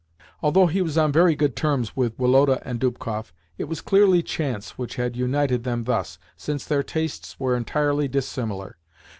[0.41, 4.71] Although he was on very good terms with Woloda and Dubkoff, it was clearly chance
[4.75, 8.77] which had united them thus, since their tastes were entirely dissimilar.